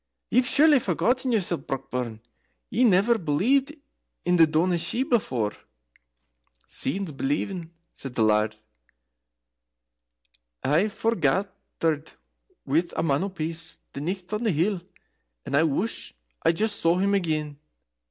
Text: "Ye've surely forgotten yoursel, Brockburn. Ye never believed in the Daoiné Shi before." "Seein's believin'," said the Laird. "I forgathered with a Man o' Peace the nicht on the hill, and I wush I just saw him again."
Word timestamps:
"Ye've 0.31 0.47
surely 0.47 0.79
forgotten 0.79 1.31
yoursel, 1.31 1.59
Brockburn. 1.59 2.21
Ye 2.71 2.83
never 2.85 3.19
believed 3.19 3.75
in 4.25 4.35
the 4.37 4.47
Daoiné 4.47 4.79
Shi 4.79 5.03
before." 5.03 5.53
"Seein's 6.65 7.11
believin'," 7.11 7.69
said 7.93 8.15
the 8.15 8.23
Laird. 8.23 8.55
"I 10.63 10.87
forgathered 10.87 12.13
with 12.65 12.93
a 12.97 13.03
Man 13.03 13.21
o' 13.25 13.29
Peace 13.29 13.77
the 13.93 14.01
nicht 14.01 14.33
on 14.33 14.41
the 14.43 14.51
hill, 14.51 14.81
and 15.45 15.55
I 15.55 15.61
wush 15.61 16.15
I 16.41 16.51
just 16.51 16.79
saw 16.81 16.97
him 16.97 17.13
again." 17.13 17.59